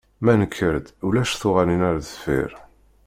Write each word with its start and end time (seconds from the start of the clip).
Ma 0.23 0.33
nekker-d 0.39 0.87
ulac 1.07 1.31
tuɣalin 1.41 1.85
ar 1.89 1.95
deffir. 2.05 2.51